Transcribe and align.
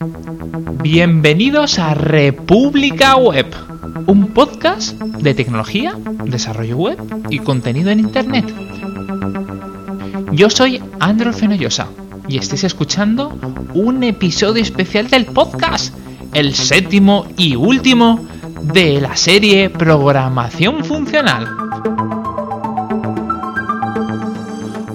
Bienvenidos 0.00 1.80
a 1.80 1.92
República 1.92 3.16
Web, 3.16 3.52
un 4.06 4.28
podcast 4.28 4.92
de 4.92 5.34
tecnología, 5.34 5.92
desarrollo 6.22 6.76
web 6.76 6.98
y 7.30 7.40
contenido 7.40 7.90
en 7.90 7.98
Internet. 7.98 8.44
Yo 10.30 10.50
soy 10.50 10.80
Andrew 11.00 11.32
Fenollosa 11.32 11.88
y 12.28 12.38
estáis 12.38 12.62
escuchando 12.62 13.36
un 13.74 14.04
episodio 14.04 14.62
especial 14.62 15.10
del 15.10 15.26
podcast, 15.26 15.92
el 16.32 16.54
séptimo 16.54 17.26
y 17.36 17.56
último 17.56 18.24
de 18.72 19.00
la 19.00 19.16
serie 19.16 19.68
Programación 19.68 20.84
Funcional. 20.84 21.48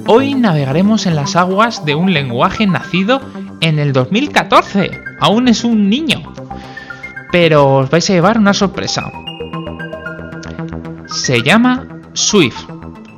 Hoy 0.08 0.36
navegaremos 0.36 1.08
en 1.08 1.18
las 1.18 1.36
aguas 1.36 1.84
de 1.84 1.94
un 1.94 2.14
lenguaje 2.14 2.66
nacido 2.68 3.20
en 3.64 3.80
el 3.80 3.94
2014. 3.94 4.92
Aún 5.20 5.48
es 5.48 5.64
un 5.64 5.90
niño. 5.90 6.34
Pero 7.32 7.78
os 7.78 7.90
vais 7.90 8.08
a 8.10 8.14
llevar 8.14 8.38
una 8.38 8.54
sorpresa. 8.54 9.10
Se 11.08 11.42
llama 11.42 11.88
Swift. 12.12 12.70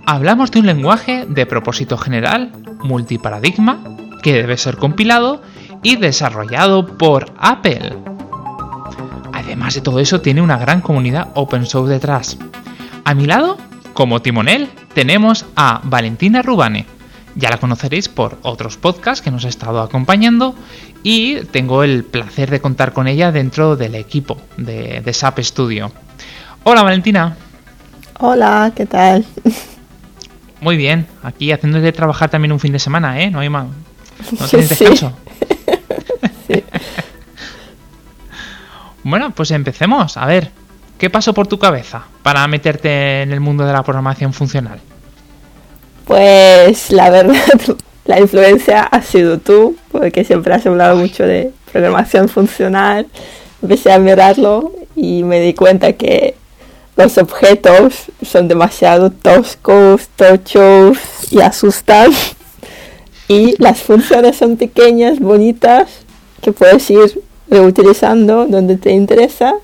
Hablamos 0.05 0.51
de 0.51 0.59
un 0.59 0.67
lenguaje 0.67 1.25
de 1.27 1.47
propósito 1.47 1.97
general, 1.97 2.51
multiparadigma, 2.83 3.79
que 4.21 4.33
debe 4.33 4.55
ser 4.57 4.77
compilado 4.77 5.41
y 5.81 5.95
desarrollado 5.95 6.85
por 6.95 7.33
Apple. 7.39 7.97
Además 9.33 9.73
de 9.73 9.81
todo 9.81 9.99
eso, 9.99 10.21
tiene 10.21 10.43
una 10.43 10.57
gran 10.57 10.81
comunidad 10.81 11.29
open 11.33 11.65
source 11.65 11.91
detrás. 11.91 12.37
A 13.03 13.15
mi 13.15 13.25
lado, 13.25 13.57
como 13.93 14.21
timonel, 14.21 14.69
tenemos 14.93 15.45
a 15.55 15.81
Valentina 15.83 16.43
Rubane, 16.43 16.85
ya 17.35 17.49
la 17.49 17.57
conoceréis 17.57 18.09
por 18.09 18.37
otros 18.41 18.77
podcasts 18.77 19.21
que 19.21 19.29
nos 19.29 19.45
ha 19.45 19.49
estado 19.49 19.81
acompañando 19.81 20.55
y 21.03 21.41
tengo 21.45 21.83
el 21.83 22.03
placer 22.03 22.49
de 22.49 22.61
contar 22.61 22.93
con 22.93 23.07
ella 23.07 23.31
dentro 23.31 23.75
del 23.75 23.95
equipo 23.95 24.37
de, 24.57 25.03
SAP 25.13 25.39
Studio. 25.39 25.91
Hola 26.63 26.83
Valentina. 26.83 27.35
Hola, 28.19 28.71
¿qué 28.75 28.85
tal? 28.85 29.25
Muy 30.61 30.77
bien, 30.77 31.05
aquí 31.21 31.51
haciéndole 31.51 31.91
trabajar 31.91 32.29
también 32.29 32.53
un 32.53 32.59
fin 32.59 32.71
de 32.71 32.79
semana, 32.79 33.21
¿eh? 33.21 33.29
No 33.29 33.39
hay 33.39 33.49
más. 33.49 33.67
No 34.39 34.47
tienes 34.49 34.69
descanso. 34.69 35.11
bueno, 39.03 39.31
pues 39.31 39.51
empecemos. 39.51 40.15
A 40.17 40.25
ver, 40.25 40.51
¿qué 40.97 41.09
pasó 41.09 41.33
por 41.33 41.47
tu 41.47 41.59
cabeza 41.59 42.03
para 42.23 42.47
meterte 42.47 43.21
en 43.21 43.33
el 43.33 43.41
mundo 43.41 43.65
de 43.65 43.73
la 43.73 43.83
programación 43.83 44.31
funcional? 44.33 44.79
Pues 46.05 46.91
la 46.91 47.09
verdad, 47.09 47.35
la 48.05 48.19
influencia 48.19 48.83
ha 48.83 49.01
sido 49.01 49.39
tú, 49.39 49.75
porque 49.91 50.23
siempre 50.23 50.53
has 50.53 50.65
hablado 50.65 50.95
mucho 50.95 51.23
de 51.23 51.51
programación 51.71 52.29
funcional. 52.29 53.07
Empecé 53.61 53.91
a 53.91 53.99
mirarlo 53.99 54.71
y 54.95 55.23
me 55.23 55.39
di 55.39 55.55
cuenta 55.55 55.93
que 55.93 56.35
los 56.95 57.17
objetos 57.17 58.05
son 58.21 58.47
demasiado 58.47 59.09
toscos, 59.09 60.07
tochos 60.15 60.97
y 61.31 61.41
asustan. 61.41 62.11
Y 63.27 63.59
las 63.59 63.79
funciones 63.79 64.35
son 64.35 64.55
pequeñas, 64.55 65.19
bonitas, 65.19 65.89
que 66.43 66.51
puedes 66.51 66.87
ir 66.91 67.23
reutilizando 67.49 68.45
donde 68.45 68.77
te 68.77 68.91
interesa. 68.91 69.55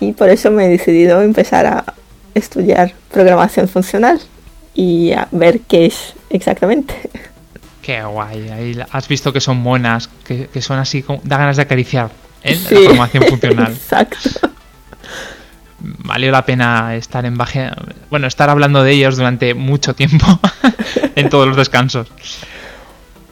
Y 0.00 0.14
por 0.14 0.30
eso 0.30 0.50
me 0.50 0.64
he 0.64 0.68
decidido 0.68 1.20
empezar 1.20 1.66
a 1.66 1.84
estudiar 2.32 2.94
programación 3.10 3.68
funcional 3.68 4.18
y 4.76 5.12
a 5.12 5.26
ver 5.32 5.60
qué 5.60 5.86
es 5.86 6.14
exactamente. 6.30 6.94
Qué 7.82 8.02
guay, 8.02 8.48
ahí 8.50 8.78
has 8.90 9.08
visto 9.08 9.32
que 9.32 9.40
son 9.40 9.58
monas, 9.58 10.10
que, 10.24 10.48
son 10.60 10.78
así, 10.78 11.04
da 11.24 11.38
ganas 11.38 11.56
de 11.56 11.62
acariciar 11.62 12.10
¿eh? 12.42 12.58
la 12.70 12.80
formación 12.80 13.24
funcional. 13.24 13.72
Exacto. 13.72 14.18
Valió 15.78 16.30
la 16.30 16.44
pena 16.44 16.96
estar 16.96 17.24
en 17.26 17.36
baje, 17.36 17.70
bueno, 18.10 18.26
estar 18.26 18.50
hablando 18.50 18.82
de 18.82 18.92
ellos 18.92 19.16
durante 19.16 19.54
mucho 19.54 19.94
tiempo 19.94 20.26
en 21.14 21.28
todos 21.28 21.46
los 21.46 21.56
descansos. 21.56 22.08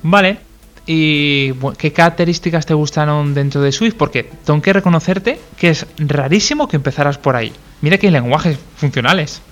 Vale, 0.03 0.39
¿y 0.87 1.53
qué 1.79 1.93
características 1.93 2.65
te 2.65 2.75
gustaron 2.75 3.35
dentro 3.35 3.61
de 3.61 3.73
Swift? 3.73 3.97
Porque 3.97 4.31
tengo 4.45 4.63
que 4.63 4.73
reconocerte 4.73 5.41
que 5.59 5.71
es 5.71 5.87
rarísimo 5.99 6.69
que 6.69 6.77
empezaras 6.77 7.19
por 7.19 7.35
ahí. 7.35 7.53
Mira 7.81 7.99
que 7.99 8.07
hay 8.07 8.13
lenguajes 8.13 8.59
funcionales. 8.77 9.43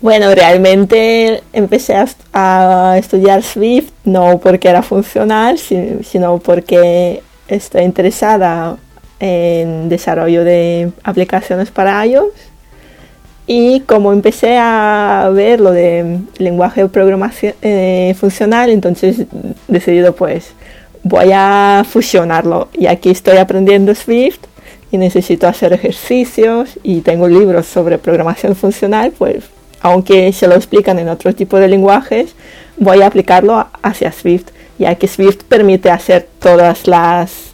Bueno, 0.00 0.32
realmente 0.32 1.42
empecé 1.52 1.94
a, 2.32 2.96
estudiar 2.98 3.42
Swift 3.42 3.90
no 4.04 4.38
porque 4.38 4.68
era 4.68 4.82
funcional, 4.82 5.58
sino 5.58 6.38
porque 6.38 7.22
estoy 7.48 7.82
interesada 7.82 8.76
en 9.18 9.88
desarrollo 9.88 10.44
de 10.44 10.92
aplicaciones 11.02 11.70
para 11.72 12.06
iOS. 12.06 12.32
Y 13.48 13.80
como 13.80 14.12
empecé 14.12 14.56
a 14.58 15.30
ver 15.34 15.58
lo 15.60 15.72
de 15.72 16.20
lenguaje 16.36 16.82
de 16.82 16.88
programación 16.88 17.54
eh, 17.62 18.14
funcional, 18.20 18.70
entonces 18.70 19.22
decidido 19.66 20.14
pues 20.14 20.52
voy 21.02 21.30
a 21.32 21.84
fusionarlo. 21.88 22.68
Y 22.72 22.86
aquí 22.86 23.10
estoy 23.10 23.38
aprendiendo 23.38 23.94
Swift 23.96 24.40
y 24.92 24.98
necesito 24.98 25.48
hacer 25.48 25.72
ejercicios 25.72 26.78
y 26.84 27.00
tengo 27.00 27.26
libros 27.26 27.66
sobre 27.66 27.98
programación 27.98 28.54
funcional, 28.54 29.12
pues 29.16 29.44
aunque 29.80 30.32
se 30.32 30.46
lo 30.48 30.54
explican 30.54 30.98
en 30.98 31.08
otro 31.08 31.34
tipo 31.34 31.58
de 31.58 31.68
lenguajes, 31.68 32.34
voy 32.76 33.02
a 33.02 33.06
aplicarlo 33.06 33.66
hacia 33.82 34.12
Swift, 34.12 34.46
ya 34.78 34.94
que 34.94 35.08
Swift 35.08 35.42
permite 35.48 35.90
hacer 35.90 36.28
todas 36.38 36.86
las 36.86 37.52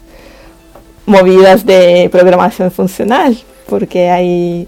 movidas 1.05 1.65
de 1.65 2.09
programación 2.11 2.71
funcional, 2.71 3.37
porque 3.67 4.09
hay 4.09 4.67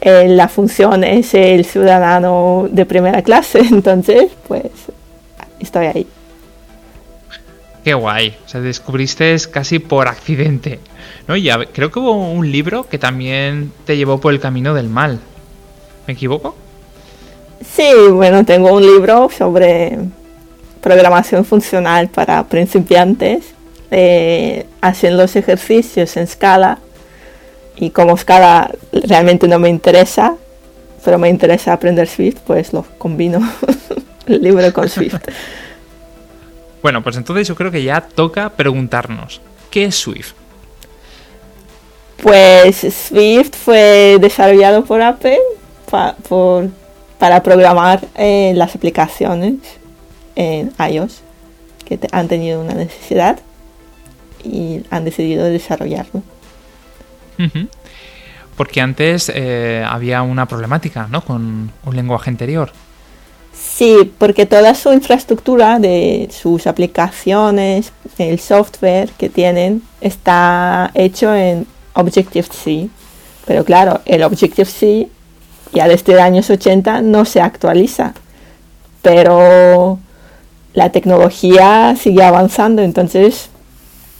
eh, 0.00 0.28
la 0.28 0.48
función 0.48 1.02
es 1.02 1.32
el 1.34 1.64
ciudadano 1.64 2.68
de 2.70 2.84
primera 2.84 3.22
clase, 3.22 3.60
entonces 3.70 4.30
pues 4.46 4.64
estoy 5.60 5.86
ahí. 5.86 6.06
Qué 7.82 7.92
guay, 7.92 8.34
o 8.44 8.48
sea, 8.48 8.60
descubriste 8.62 9.36
casi 9.50 9.78
por 9.78 10.08
accidente, 10.08 10.80
¿no? 11.28 11.36
Y 11.36 11.50
creo 11.72 11.90
que 11.90 11.98
hubo 11.98 12.12
un 12.12 12.50
libro 12.50 12.88
que 12.88 12.98
también 12.98 13.72
te 13.84 13.98
llevó 13.98 14.20
por 14.20 14.32
el 14.32 14.40
camino 14.40 14.72
del 14.72 14.88
mal, 14.88 15.20
¿Me 16.06 16.14
equivoco? 16.14 16.54
Sí, 17.74 17.90
bueno, 18.10 18.44
tengo 18.44 18.72
un 18.72 18.82
libro 18.82 19.28
sobre 19.36 19.98
programación 20.80 21.44
funcional 21.44 22.08
para 22.08 22.44
principiantes. 22.44 23.54
Eh, 23.90 24.66
hacen 24.80 25.16
los 25.16 25.34
ejercicios 25.36 26.16
en 26.16 26.26
Scala 26.26 26.78
y 27.76 27.90
como 27.90 28.16
Scala 28.16 28.70
realmente 28.92 29.48
no 29.48 29.58
me 29.58 29.68
interesa, 29.68 30.36
pero 31.04 31.18
me 31.18 31.28
interesa 31.28 31.72
aprender 31.72 32.08
Swift, 32.08 32.38
pues 32.46 32.72
lo 32.72 32.84
combino 32.98 33.40
el 34.26 34.42
libro 34.42 34.72
con 34.72 34.88
Swift. 34.88 35.14
bueno, 36.82 37.02
pues 37.02 37.16
entonces 37.16 37.48
yo 37.48 37.54
creo 37.54 37.70
que 37.70 37.82
ya 37.82 38.00
toca 38.00 38.50
preguntarnos, 38.50 39.40
¿qué 39.70 39.84
es 39.86 39.94
Swift? 39.94 40.32
Pues 42.22 42.76
Swift 42.76 43.54
fue 43.54 44.18
desarrollado 44.20 44.84
por 44.84 45.02
Apple 45.02 45.38
para 47.18 47.42
programar 47.42 48.00
eh, 48.16 48.52
las 48.54 48.74
aplicaciones 48.74 49.54
en 50.36 50.72
iOS 50.78 51.22
que 51.84 51.98
han 52.12 52.28
tenido 52.28 52.60
una 52.60 52.74
necesidad 52.74 53.38
y 54.42 54.82
han 54.90 55.04
decidido 55.04 55.44
desarrollarlo. 55.44 56.22
Porque 58.56 58.80
antes 58.80 59.30
eh, 59.34 59.84
había 59.86 60.22
una 60.22 60.46
problemática, 60.46 61.08
¿no? 61.08 61.24
Con 61.24 61.72
un 61.84 61.96
lenguaje 61.96 62.30
anterior. 62.30 62.72
Sí, 63.52 64.12
porque 64.18 64.46
toda 64.46 64.74
su 64.74 64.92
infraestructura 64.92 65.78
de 65.78 66.28
sus 66.30 66.66
aplicaciones, 66.66 67.92
el 68.18 68.38
software 68.38 69.10
que 69.18 69.28
tienen, 69.28 69.82
está 70.00 70.90
hecho 70.94 71.34
en 71.34 71.66
Objective-C. 71.94 72.88
Pero 73.46 73.64
claro, 73.64 74.00
el 74.06 74.22
Objective-C 74.22 75.08
ya 75.74 75.88
desde 75.88 76.14
los 76.14 76.22
años 76.22 76.48
80 76.48 77.02
no 77.02 77.24
se 77.24 77.40
actualiza, 77.40 78.14
pero 79.02 79.98
la 80.72 80.90
tecnología 80.90 81.94
sigue 81.96 82.22
avanzando, 82.22 82.82
entonces 82.82 83.50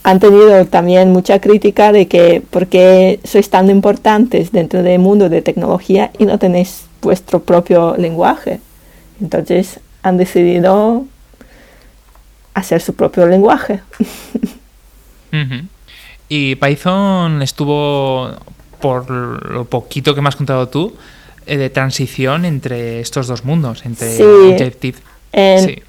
han 0.03 0.19
tenido 0.19 0.65
también 0.67 1.11
mucha 1.11 1.39
crítica 1.39 1.91
de 1.91 2.07
que 2.07 2.43
por 2.51 2.67
qué 2.67 3.19
sois 3.23 3.49
tan 3.49 3.69
importantes 3.71 4.51
dentro 4.51 4.83
del 4.83 4.99
mundo 4.99 5.29
de 5.29 5.41
tecnología 5.41 6.11
y 6.19 6.25
no 6.25 6.37
tenéis 6.37 6.85
vuestro 7.01 7.41
propio 7.41 7.95
lenguaje. 7.97 8.59
Entonces 9.19 9.79
han 10.03 10.17
decidido 10.17 11.05
hacer 12.53 12.81
su 12.81 12.93
propio 12.93 13.25
lenguaje. 13.25 13.81
Y 16.29 16.55
Python 16.55 17.41
estuvo, 17.41 18.29
por 18.79 19.09
lo 19.09 19.65
poquito 19.65 20.13
que 20.13 20.21
me 20.21 20.29
has 20.29 20.35
contado 20.35 20.69
tú, 20.69 20.93
eh, 21.47 21.57
de 21.57 21.69
transición 21.69 22.45
entre 22.45 22.99
estos 22.99 23.27
dos 23.27 23.45
mundos, 23.45 23.85
entre 23.85 24.15
sí, 24.15 24.23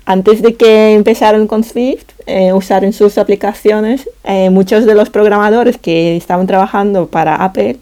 Antes 0.05 0.43
de 0.43 0.55
que 0.57 0.95
empezaran 0.95 1.47
con 1.47 1.63
Swift, 1.63 2.05
eh, 2.27 2.53
usar 2.53 2.85
en 2.85 2.93
sus 2.93 3.17
aplicaciones, 3.17 4.09
eh, 4.25 4.51
muchos 4.51 4.87
de 4.87 4.95
los 4.95 5.09
programadores 5.09 5.79
que 5.79 6.17
estaban 6.17 6.47
trabajando 6.47 7.07
para 7.07 7.37
Apple 7.37 7.77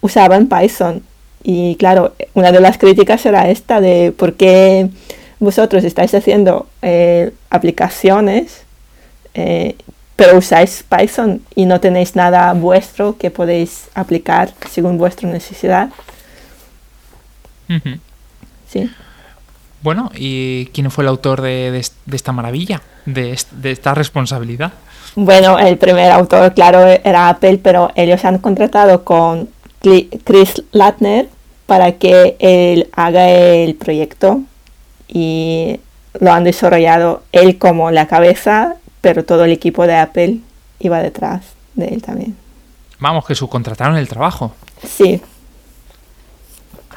usaban 0.00 0.46
Python. 0.48 1.02
Y 1.42 1.76
claro, 1.76 2.14
una 2.34 2.52
de 2.52 2.60
las 2.60 2.78
críticas 2.78 3.26
era 3.26 3.50
esta 3.50 3.80
de 3.80 4.12
por 4.16 4.34
qué 4.34 4.88
vosotros 5.40 5.84
estáis 5.84 6.14
haciendo 6.14 6.66
aplicaciones, 7.50 8.62
pero 10.16 10.38
usáis 10.38 10.84
Python 10.88 11.42
y 11.54 11.66
no 11.66 11.80
tenéis 11.80 12.16
nada 12.16 12.52
vuestro 12.54 13.18
que 13.18 13.30
podéis 13.30 13.88
aplicar 13.94 14.54
según 14.70 14.96
vuestra 14.96 15.28
necesidad. 15.28 15.90
Sí. 18.68 18.90
Bueno, 19.82 20.10
¿y 20.14 20.66
quién 20.72 20.90
fue 20.90 21.04
el 21.04 21.08
autor 21.08 21.42
de, 21.42 21.84
esta 22.10 22.32
maravilla, 22.32 22.80
de, 23.04 23.32
esta 23.64 23.94
responsabilidad? 23.94 24.72
Bueno, 25.14 25.58
el 25.58 25.76
primer 25.76 26.10
autor, 26.10 26.54
claro, 26.54 26.86
era 26.86 27.28
Apple, 27.28 27.60
pero 27.62 27.90
ellos 27.94 28.24
han 28.24 28.38
contratado 28.38 29.04
con 29.04 29.50
Chris 29.80 30.62
Latner 30.72 31.28
para 31.66 31.92
que 31.92 32.36
él 32.38 32.88
haga 32.94 33.28
el 33.28 33.74
proyecto 33.74 34.40
y 35.06 35.80
lo 36.18 36.32
han 36.32 36.44
desarrollado 36.44 37.22
él 37.32 37.58
como 37.58 37.90
la 37.90 38.06
cabeza, 38.06 38.76
pero 39.00 39.24
todo 39.24 39.44
el 39.44 39.52
equipo 39.52 39.86
de 39.86 39.96
Apple 39.96 40.38
iba 40.80 41.00
detrás 41.00 41.42
de 41.74 41.88
él 41.88 42.02
también. 42.02 42.36
Vamos, 43.00 43.26
que 43.26 43.34
subcontrataron 43.34 43.96
el 43.96 44.08
trabajo. 44.08 44.54
Sí, 44.82 45.20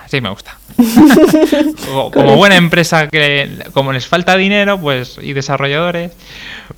sí 0.08 0.22
me 0.22 0.30
gusta. 0.30 0.58
como, 2.14 2.36
buena 2.36 2.56
empresa 2.56 3.08
que 3.08 3.50
como 3.74 3.94
les 3.94 4.08
falta 4.08 4.36
dinero, 4.36 4.80
pues 4.80 5.18
y 5.22 5.34
desarrolladores, 5.34 6.12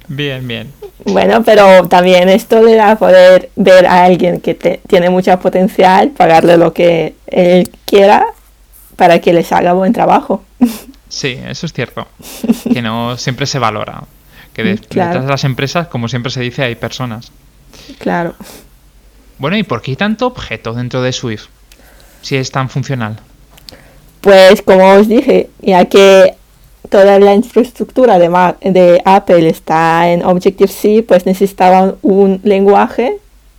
bien, 0.07 0.47
bien. 0.47 0.73
Bueno, 1.05 1.43
pero 1.43 1.87
también 1.87 2.29
esto 2.29 2.61
le 2.61 2.75
da 2.75 2.95
poder 2.97 3.49
ver 3.55 3.85
a 3.85 4.03
alguien 4.03 4.41
que 4.41 4.53
tiene 4.53 5.09
mucho 5.09 5.37
potencial, 5.39 6.09
pagarle 6.09 6.57
lo 6.57 6.73
que 6.73 7.15
él 7.27 7.69
quiera 7.85 8.25
para 8.95 9.19
que 9.19 9.33
les 9.33 9.51
haga 9.51 9.73
buen 9.73 9.93
trabajo. 9.93 10.43
Sí, 11.07 11.39
eso 11.47 11.65
es 11.65 11.73
cierto. 11.73 12.07
Que 12.71 12.81
no 12.81 13.17
siempre 13.17 13.45
se 13.45 13.59
valora. 13.59 14.03
Que 14.53 14.63
detrás 14.63 15.23
de 15.23 15.29
las 15.29 15.43
empresas, 15.43 15.87
como 15.87 16.07
siempre 16.07 16.31
se 16.31 16.41
dice, 16.41 16.63
hay 16.63 16.75
personas. 16.75 17.31
Claro. 17.97 18.35
Bueno, 19.37 19.57
¿y 19.57 19.63
por 19.63 19.81
qué 19.81 19.91
hay 19.91 19.95
tanto 19.95 20.27
objeto 20.27 20.73
dentro 20.73 21.01
de 21.01 21.13
Swift? 21.13 21.47
Si 22.21 22.35
es 22.35 22.51
tan 22.51 22.69
funcional? 22.69 23.19
Pues 24.21 24.61
como 24.61 24.85
os 24.93 25.07
dije, 25.07 25.49
ya 25.61 25.85
que 25.85 26.35
toda 26.89 27.19
la 27.19 27.33
infraestructura 27.33 28.19
de, 28.19 29.01
Apple 29.05 29.47
está 29.47 30.09
en 30.09 30.23
Objective-C, 30.23 31.05
pues 31.07 31.25
necesitaban 31.25 31.95
un 32.01 32.41
lenguaje 32.43 33.17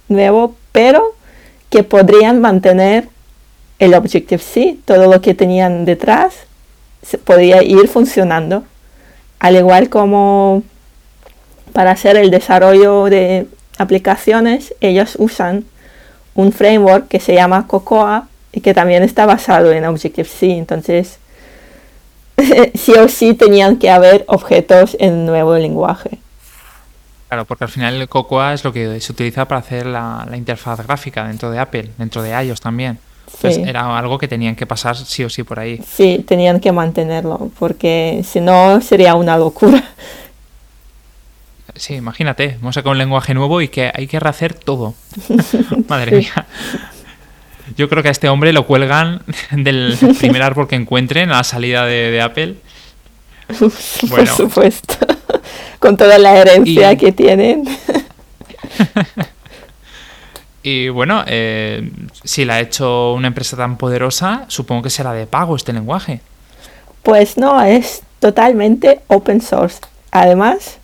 nuevo, 0.09 0.55
pero 0.73 1.15
que 1.71 1.83
podrían 1.83 2.41
mantener 2.41 3.09
el 3.79 3.95
Objective-C, 3.95 4.79
todo 4.85 5.11
lo 5.11 5.21
que 5.21 5.35
tenían 5.35 5.85
detrás 5.85 6.35
se 7.03 7.17
podría 7.17 7.63
ir 7.63 7.89
funcionando. 7.89 8.65
Al 9.39 9.57
igual 9.57 9.89
como 9.89 10.63
para 11.73 11.93
hacer 11.93 12.17
el 12.17 12.31
desarrollo 12.31 13.05
de 13.05 13.47
aplicaciones, 13.79 14.75
ellos 14.81 15.17
usan 15.19 15.65
un 16.35 16.53
framework 16.53 17.09
que 17.09 17.21
se 17.21 17.35
llama 17.35 17.67
Cocoa 17.67 18.29
y 18.53 18.61
que 18.61 18.75
también 18.75 19.03
está 19.03 19.27
basado 19.27 19.73
en 19.73 19.85
Objective-C. 19.85 20.59
Entonces, 20.59 21.19
sí 22.75 22.93
o 22.93 23.09
sí 23.09 23.35
tenían 23.35 23.77
que 23.77 23.91
haber 23.91 24.25
objetos 24.29 24.97
en 25.01 25.27
nuevo 25.27 25.57
lenguaje. 25.57 26.19
Claro, 27.29 27.45
porque 27.45 27.63
al 27.63 27.71
final 27.71 27.95
el 28.01 28.09
Cocoa 28.09 28.55
es 28.55 28.65
lo 28.65 28.73
que 28.73 29.01
se 29.01 29.13
utiliza 29.13 29.47
para 29.47 29.61
hacer 29.61 29.87
la, 29.87 30.27
interfaz 30.35 30.85
gráfica 30.85 31.29
dentro 31.29 31.51
de 31.51 31.61
Apple, 31.61 31.91
dentro 31.97 32.23
de 32.23 32.31
iOS 32.31 32.61
también. 32.61 32.99
Pues 33.41 33.57
era 33.59 33.97
algo 33.97 34.19
que 34.19 34.27
tenían 34.27 34.57
que 34.57 34.67
pasar 34.67 34.97
sí 34.97 35.23
o 35.23 35.31
sí 35.31 35.45
por 35.45 35.61
ahí. 35.61 35.81
Sí, 35.89 36.25
tenían 36.27 36.59
que 36.59 36.73
mantenerlo, 36.73 37.53
porque 37.61 38.23
si 38.29 38.41
no 38.41 38.81
sería 38.81 39.15
una 39.15 39.39
locura. 39.39 39.85
Sí, 41.77 41.95
imagínate, 41.95 42.57
vamos 42.61 42.77
a 42.77 42.81
sacar 42.81 42.91
un 42.91 42.99
lenguaje 42.99 43.33
nuevo 43.33 43.61
y 43.61 43.69
que 43.69 43.93
hay 43.95 44.09
que 44.09 44.19
rehacer 44.19 44.55
todo. 44.55 44.95
Madre 45.89 46.19
mía. 46.19 46.47
Yo 47.77 47.89
creo 47.89 48.03
que 48.03 48.09
a 48.09 48.13
este 48.13 48.29
hombre 48.29 48.53
lo 48.53 48.67
cuelgan 48.67 49.23
del 49.51 49.97
primer 50.19 50.43
árbol 50.43 50.69
que 50.69 50.77
encuentren 50.77 51.31
a 51.31 51.39
la 51.39 51.45
salida 51.45 51.85
de, 51.85 52.21
Apple. 52.21 52.57
Por 53.59 54.27
supuesto. 54.27 54.95
Con 55.79 55.97
toda 55.97 56.19
la 56.19 56.37
herencia 56.37 56.97
que 56.97 57.13
tienen. 57.13 57.65
y 60.63 60.89
bueno, 60.89 61.25
eh, 61.27 61.91
si 62.23 62.45
la 62.45 62.55
ha 62.55 62.61
hecho 62.61 63.15
una 63.15 63.29
empresa 63.29 63.57
tan 63.57 63.77
poderosa, 63.77 64.45
supongo 64.49 64.83
que 64.83 64.91
será 64.91 65.13
de 65.13 65.27
pago 65.27 65.57
este 65.57 65.73
lenguaje. 65.73 66.21
Pues 67.03 67.39
no, 67.39 67.63
es 67.63 68.03
totalmente 68.19 69.01
open 69.09 69.41
source. 69.41 69.81
Además, 70.11 70.79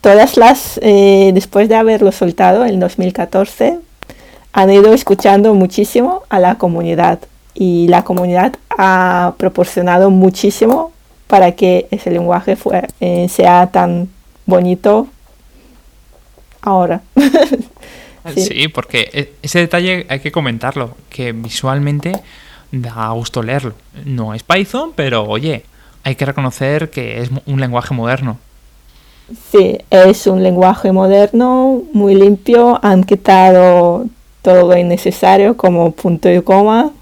todas 0.00 0.36
las, 0.36 0.78
eh, 0.82 1.32
después 1.34 1.68
de 1.68 1.74
haberlo 1.74 2.12
soltado 2.12 2.64
en 2.64 2.78
2014, 2.80 3.80
han 4.52 4.70
ido 4.70 4.92
escuchando 4.92 5.54
muchísimo 5.54 6.22
a 6.28 6.38
la 6.38 6.56
comunidad 6.56 7.20
y 7.54 7.88
la 7.88 8.04
comunidad 8.04 8.54
ha 8.70 9.34
proporcionado 9.36 10.10
muchísimo 10.10 10.92
para 11.26 11.52
que 11.52 11.86
ese 11.90 12.10
lenguaje 12.10 12.56
eh, 13.00 13.28
sea 13.28 13.68
tan 13.68 14.08
bonito 14.46 15.06
ahora. 16.62 17.02
sí. 18.34 18.68
porque 18.68 19.08
e, 19.12 19.32
ese 19.42 19.60
detalle 19.60 20.06
hay 20.08 20.20
que 20.20 20.32
comentarlo, 20.32 20.96
que 21.08 21.32
visualmente 21.32 22.12
da 22.72 23.10
gusto 23.10 23.42
leerlo. 23.42 23.74
No 24.04 24.34
es 24.34 24.42
Python, 24.42 24.92
pero 24.94 25.24
oye, 25.24 25.64
hay 26.02 26.14
que 26.16 26.24
reconocer 26.24 26.90
que 26.90 27.20
es 27.20 27.30
un 27.46 27.60
lenguaje 27.60 27.94
moderno. 27.94 28.38
Sí, 29.52 29.78
es 29.90 30.26
un 30.26 30.42
lenguaje 30.42 30.90
moderno, 30.90 31.82
muy 31.92 32.16
limpio, 32.16 32.80
han 32.82 33.04
quitado 33.04 34.06
todo 34.42 34.68
lo 34.68 34.76
innecesario 34.76 35.56
como 35.56 35.92
punto 35.92 36.30
y 36.30 36.40
coma. 36.42 36.92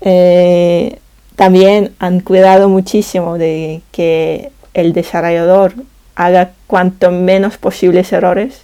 Eh, 0.00 0.98
también 1.36 1.92
han 1.98 2.20
cuidado 2.20 2.68
muchísimo 2.68 3.38
de 3.38 3.82
que 3.90 4.50
el 4.74 4.92
desarrollador 4.92 5.74
haga 6.14 6.52
cuanto 6.66 7.10
menos 7.10 7.58
posibles 7.58 8.12
errores. 8.12 8.62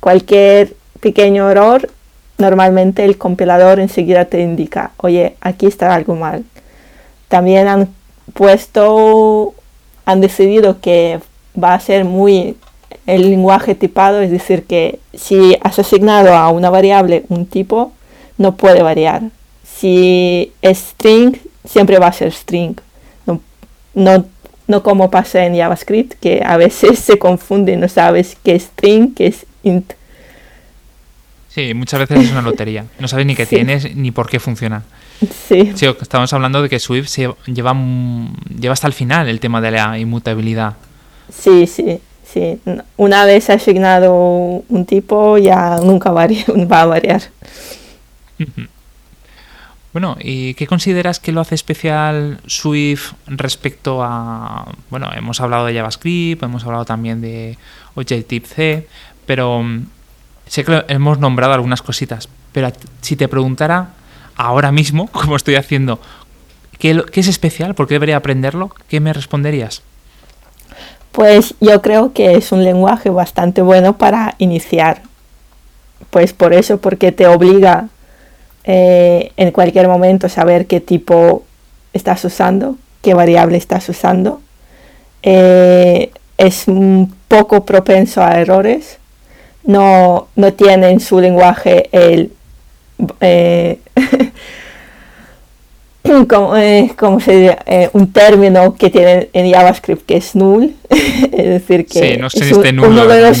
Cualquier 0.00 0.74
pequeño 1.00 1.50
error, 1.50 1.90
normalmente 2.38 3.04
el 3.04 3.16
compilador 3.16 3.78
enseguida 3.78 4.24
te 4.24 4.40
indica, 4.40 4.92
oye, 4.98 5.36
aquí 5.40 5.66
está 5.66 5.94
algo 5.94 6.16
mal. 6.16 6.44
También 7.28 7.68
han 7.68 7.88
puesto, 8.32 9.54
han 10.04 10.20
decidido 10.20 10.80
que 10.80 11.20
va 11.62 11.74
a 11.74 11.80
ser 11.80 12.04
muy 12.04 12.56
el 13.06 13.30
lenguaje 13.30 13.74
tipado, 13.74 14.20
es 14.20 14.30
decir, 14.30 14.64
que 14.64 14.98
si 15.12 15.56
has 15.62 15.78
asignado 15.78 16.34
a 16.34 16.48
una 16.50 16.70
variable 16.70 17.24
un 17.28 17.46
tipo, 17.46 17.92
no 18.38 18.56
puede 18.56 18.82
variar. 18.82 19.22
Si 19.62 20.52
es 20.62 20.78
string, 20.78 21.36
siempre 21.64 21.98
va 21.98 22.08
a 22.08 22.12
ser 22.12 22.32
string. 22.32 22.76
No, 23.94 24.24
no, 24.66 24.82
como 24.82 25.10
pasa 25.10 25.44
en 25.44 25.56
JavaScript, 25.56 26.14
que 26.14 26.42
a 26.44 26.56
veces 26.56 26.98
se 26.98 27.18
confunde, 27.18 27.76
no 27.76 27.88
sabes 27.88 28.36
qué 28.42 28.56
es 28.56 28.64
string, 28.64 29.14
qué 29.14 29.28
es 29.28 29.46
int. 29.62 29.92
Sí, 31.48 31.74
muchas 31.74 32.00
veces 32.00 32.24
es 32.24 32.32
una 32.32 32.42
lotería. 32.42 32.86
No 32.98 33.06
sabes 33.06 33.26
ni 33.26 33.36
qué 33.36 33.46
tienes 33.46 33.94
ni 33.94 34.10
por 34.10 34.28
qué 34.28 34.40
funciona. 34.40 34.82
Sí. 35.20 35.72
sí. 35.76 35.86
Estamos 35.86 36.32
hablando 36.32 36.60
de 36.60 36.68
que 36.68 36.80
Swift 36.80 37.08
se 37.08 37.30
lleva, 37.46 37.76
lleva 38.58 38.72
hasta 38.72 38.88
el 38.88 38.92
final 38.92 39.28
el 39.28 39.38
tema 39.38 39.60
de 39.60 39.70
la 39.70 39.98
inmutabilidad. 39.98 40.74
Sí, 41.30 41.66
sí 41.68 42.00
sí, 42.34 42.60
una 42.96 43.24
vez 43.24 43.48
asignado 43.48 44.12
un 44.12 44.86
tipo 44.86 45.38
ya 45.38 45.78
nunca 45.78 46.10
va 46.12 46.22
a 46.82 46.86
variar. 46.86 47.22
Bueno, 49.92 50.16
¿y 50.20 50.54
qué 50.54 50.66
consideras 50.66 51.20
que 51.20 51.30
lo 51.30 51.40
hace 51.40 51.54
especial 51.54 52.40
Swift 52.46 53.12
respecto 53.28 54.02
a... 54.02 54.66
Bueno, 54.90 55.08
hemos 55.14 55.40
hablado 55.40 55.66
de 55.66 55.74
JavaScript, 55.74 56.42
hemos 56.42 56.64
hablado 56.64 56.84
también 56.84 57.20
de 57.20 57.56
Objective-C, 57.94 58.88
pero 59.24 59.62
mm, 59.62 59.86
sé 60.48 60.64
que 60.64 60.84
hemos 60.88 61.20
nombrado 61.20 61.52
algunas 61.52 61.80
cositas, 61.80 62.28
pero 62.50 62.72
si 63.02 63.14
te 63.14 63.28
preguntara 63.28 63.90
ahora 64.34 64.72
mismo, 64.72 65.06
como 65.12 65.36
estoy 65.36 65.54
haciendo, 65.54 66.00
¿qué, 66.80 67.00
qué 67.12 67.20
es 67.20 67.28
especial? 67.28 67.76
¿Por 67.76 67.86
qué 67.86 67.94
debería 67.94 68.16
aprenderlo? 68.16 68.74
¿Qué 68.88 68.98
me 68.98 69.12
responderías? 69.12 69.84
Pues 71.14 71.54
yo 71.60 71.80
creo 71.80 72.12
que 72.12 72.34
es 72.34 72.50
un 72.50 72.64
lenguaje 72.64 73.08
bastante 73.08 73.62
bueno 73.62 73.96
para 73.96 74.34
iniciar. 74.38 75.02
Pues 76.10 76.32
por 76.32 76.52
eso, 76.52 76.78
porque 76.78 77.12
te 77.12 77.26
obliga 77.26 77.88
eh, 78.64 79.30
en 79.36 79.52
cualquier 79.52 79.86
momento 79.88 80.28
saber 80.28 80.66
qué 80.66 80.80
tipo 80.80 81.44
estás 81.92 82.24
usando, 82.24 82.76
qué 83.00 83.14
variable 83.14 83.56
estás 83.56 83.88
usando 83.88 84.40
eh, 85.26 86.10
es 86.36 86.66
poco 87.28 87.64
propenso 87.64 88.22
a 88.22 88.40
errores. 88.40 88.98
No, 89.64 90.28
no 90.36 90.52
tiene 90.52 90.90
en 90.90 91.00
su 91.00 91.20
lenguaje 91.20 91.88
el 91.92 92.32
eh, 93.20 93.78
como, 96.28 96.56
eh, 96.56 96.94
se 97.24 97.56
eh, 97.66 97.88
un 97.94 98.12
término 98.12 98.74
que 98.74 98.90
tiene 98.90 99.30
en 99.32 99.50
JavaScript 99.50 100.04
que 100.04 100.16
es 100.16 100.34
null, 100.34 100.74
es 100.90 101.30
decir, 101.32 101.86
que 101.86 102.14
es 102.14 102.52
uno 102.52 103.06
de 103.06 103.22
los 103.22 103.38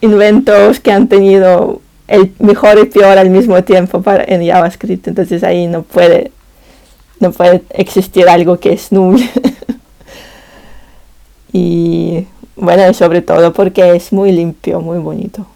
inventos 0.00 0.80
que 0.80 0.90
han 0.90 1.06
tenido 1.06 1.80
el 2.08 2.32
mejor 2.40 2.78
y 2.78 2.86
peor 2.86 3.18
al 3.18 3.30
mismo 3.30 3.62
tiempo 3.62 4.02
para, 4.02 4.24
en 4.24 4.44
JavaScript, 4.44 5.06
entonces 5.08 5.44
ahí 5.44 5.68
no 5.68 5.82
puede, 5.82 6.32
no 7.20 7.30
puede 7.30 7.62
existir 7.70 8.28
algo 8.28 8.58
que 8.58 8.72
es 8.72 8.90
null. 8.90 9.22
y 11.52 12.26
bueno, 12.56 12.92
sobre 12.94 13.22
todo 13.22 13.52
porque 13.52 13.94
es 13.94 14.12
muy 14.12 14.32
limpio, 14.32 14.80
muy 14.80 14.98
bonito. 14.98 15.46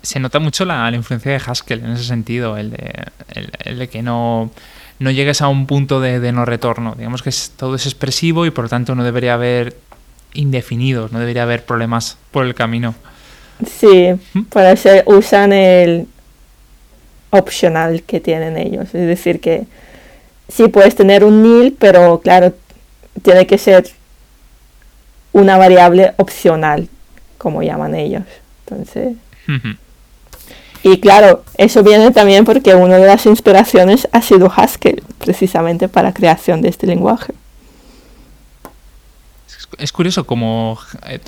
Se 0.00 0.20
nota 0.20 0.38
mucho 0.38 0.64
la, 0.64 0.90
influencia 0.94 1.32
de 1.32 1.40
Haskell 1.44 1.80
en 1.80 1.90
ese 1.90 2.04
sentido, 2.04 2.56
el 2.56 2.70
de, 2.70 3.04
el 3.64 3.78
de 3.78 3.88
que 3.88 4.00
no 4.00 4.50
no 4.98 5.10
llegues 5.10 5.42
a 5.42 5.48
un 5.48 5.66
punto 5.66 6.00
de, 6.00 6.32
no 6.32 6.44
retorno. 6.44 6.94
Digamos 6.96 7.22
que 7.22 7.30
todo 7.56 7.74
es 7.76 7.86
expresivo 7.86 8.46
y 8.46 8.50
por 8.50 8.64
lo 8.64 8.68
tanto 8.68 8.94
no 8.94 9.04
debería 9.04 9.34
haber 9.34 9.76
indefinidos, 10.34 11.12
no 11.12 11.20
debería 11.20 11.44
haber 11.44 11.64
problemas 11.64 12.18
por 12.30 12.44
el 12.44 12.54
camino. 12.54 12.94
Sí, 13.66 14.10
¿Mm? 14.34 14.42
para 14.44 14.72
eso 14.72 14.90
usan 15.06 15.52
el 15.52 16.06
opcional 17.30 18.02
que 18.02 18.20
tienen 18.20 18.56
ellos. 18.56 18.86
Es 18.94 19.06
decir, 19.06 19.40
que 19.40 19.66
sí 20.48 20.68
puedes 20.68 20.94
tener 20.94 21.24
un 21.24 21.42
nil, 21.42 21.76
pero 21.78 22.20
claro, 22.20 22.54
tiene 23.22 23.46
que 23.46 23.58
ser 23.58 23.88
una 25.32 25.56
variable 25.56 26.14
opcional, 26.16 26.88
como 27.36 27.62
llaman 27.62 27.94
ellos. 27.94 28.24
Entonces. 28.66 29.16
Y 30.82 31.00
claro, 31.00 31.44
eso 31.56 31.82
viene 31.82 32.10
también 32.12 32.44
porque 32.44 32.74
una 32.74 32.98
de 32.98 33.06
las 33.06 33.26
inspiraciones 33.26 34.08
ha 34.12 34.22
sido 34.22 34.52
Haskell, 34.54 35.02
precisamente 35.18 35.88
para 35.88 36.08
la 36.08 36.14
creación 36.14 36.62
de 36.62 36.68
este 36.68 36.86
lenguaje. 36.86 37.34
Es 39.76 39.92
curioso 39.92 40.24
como 40.24 40.78
eh, 41.06 41.20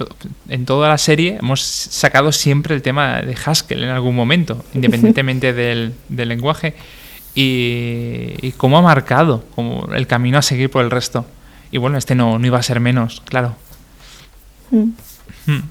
en 0.48 0.64
toda 0.64 0.88
la 0.88 0.98
serie 0.98 1.36
hemos 1.40 1.60
sacado 1.60 2.32
siempre 2.32 2.74
el 2.74 2.82
tema 2.82 3.20
de 3.20 3.36
Haskell 3.44 3.84
en 3.84 3.90
algún 3.90 4.16
momento, 4.16 4.64
independientemente 4.72 5.52
del, 5.52 5.94
lenguaje, 6.08 6.74
y, 7.34 8.52
cómo 8.56 8.78
ha 8.78 8.82
marcado 8.82 9.44
como 9.54 9.92
el 9.92 10.06
camino 10.06 10.38
a 10.38 10.42
seguir 10.42 10.70
por 10.70 10.84
el 10.84 10.90
resto. 10.90 11.26
Y 11.70 11.78
bueno, 11.78 11.98
este 11.98 12.14
no, 12.14 12.38
no 12.38 12.46
iba 12.46 12.58
a 12.58 12.62
ser 12.62 12.80
menos, 12.80 13.22
claro. 13.24 13.56
Mm. 14.70 14.90
Hmm. 15.46 15.62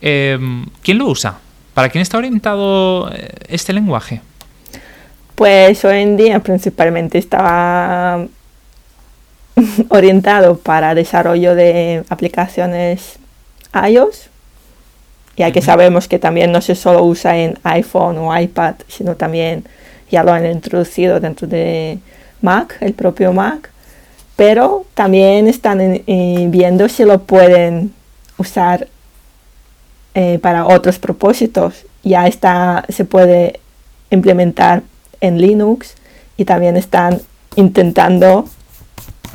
Em, 0.00 0.66
¿Quién 0.82 0.98
lo 0.98 1.06
usa? 1.06 1.38
¿Para 1.74 1.88
quién 1.88 2.02
está 2.02 2.18
orientado 2.18 3.10
eh, 3.12 3.30
este 3.48 3.72
lenguaje? 3.72 4.20
Pues 5.34 5.84
hoy 5.84 6.02
en 6.02 6.16
día 6.16 6.38
principalmente 6.38 7.18
estaba 7.18 8.26
orientado 9.88 10.56
para 10.56 10.94
desarrollo 10.94 11.56
de 11.56 12.04
aplicaciones 12.08 13.18
iOS, 13.88 14.28
ya 15.36 15.50
que 15.50 15.60
sabemos 15.60 16.06
que 16.06 16.20
también 16.20 16.52
no 16.52 16.60
se 16.60 16.76
solo 16.76 17.02
usa 17.02 17.36
en 17.36 17.58
iPhone 17.64 18.18
o 18.18 18.38
iPad, 18.38 18.76
sino 18.86 19.16
también 19.16 19.64
ya 20.08 20.22
lo 20.22 20.32
han 20.32 20.46
introducido 20.46 21.18
dentro 21.18 21.48
de 21.48 21.98
Mac, 22.40 22.76
el 22.80 22.92
propio 22.92 23.32
Mac, 23.32 23.70
pero 24.36 24.86
también 24.94 25.48
están 25.48 26.02
viendo 26.06 26.88
si 26.88 27.04
lo 27.04 27.22
pueden 27.22 27.92
usar 28.38 28.86
eh, 30.14 30.38
para 30.38 30.66
otros 30.66 30.98
propósitos. 30.98 31.86
Ya 32.02 32.26
está, 32.26 32.84
se 32.88 33.04
puede 33.04 33.60
implementar 34.10 34.82
en 35.20 35.40
Linux 35.40 35.94
y 36.36 36.44
también 36.44 36.76
están 36.76 37.20
intentando 37.56 38.48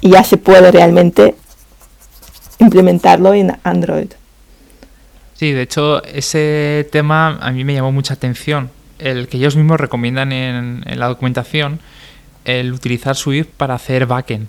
y 0.01 0.11
ya 0.11 0.23
se 0.23 0.37
puede 0.37 0.71
realmente 0.71 1.35
implementarlo 2.59 3.33
en 3.33 3.57
Android. 3.63 4.11
Sí, 5.35 5.51
de 5.51 5.61
hecho, 5.61 6.03
ese 6.03 6.87
tema 6.91 7.37
a 7.41 7.51
mí 7.51 7.63
me 7.63 7.73
llamó 7.73 7.91
mucha 7.91 8.13
atención. 8.13 8.69
El 8.99 9.29
que 9.29 9.37
ellos 9.37 9.55
mismos 9.55 9.79
recomiendan 9.79 10.33
en, 10.33 10.83
la 10.85 11.07
documentación, 11.07 11.79
el 12.43 12.73
utilizar 12.73 13.15
Swift 13.15 13.47
para 13.55 13.75
hacer 13.75 14.05
backend. 14.05 14.47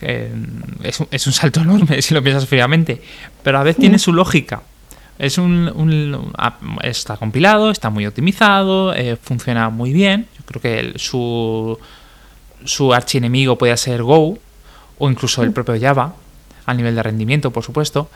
es, 0.00 1.00
un, 1.00 1.08
es, 1.10 1.26
un, 1.26 1.32
salto 1.32 1.60
enorme 1.62 2.00
si 2.00 2.14
lo 2.14 2.22
piensas 2.22 2.46
fríamente, 2.46 3.02
pero 3.42 3.58
a 3.58 3.62
veces 3.62 3.80
tiene 3.80 3.98
su 3.98 4.12
lógica. 4.12 4.62
Es 5.18 5.36
un, 5.36 6.32
está 6.82 7.16
compilado, 7.16 7.70
está 7.70 7.90
muy 7.90 8.06
optimizado, 8.06 8.94
eh, 8.94 9.16
funciona 9.20 9.68
muy 9.68 9.92
bien. 9.92 10.28
Yo 10.38 10.44
creo 10.44 10.62
que 10.62 10.98
su, 10.98 11.76
su 12.64 12.94
archienemigo 12.94 13.58
puede 13.58 13.76
ser 13.76 14.02
Go 14.02 14.38
o 14.98 15.10
incluso 15.10 15.42
el 15.42 15.52
propio 15.52 15.78
Java, 15.80 16.14
a 16.66 16.74
nivel 16.74 16.94
de 16.94 17.02
rendimiento, 17.02 17.50
por 17.50 17.64
supuesto. 17.64 18.08